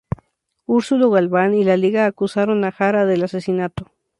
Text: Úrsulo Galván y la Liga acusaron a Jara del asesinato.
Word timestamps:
Úrsulo 0.65 1.11
Galván 1.11 1.53
y 1.53 1.63
la 1.63 1.77
Liga 1.77 2.07
acusaron 2.07 2.63
a 2.65 2.71
Jara 2.71 3.05
del 3.05 3.23
asesinato. 3.23 3.91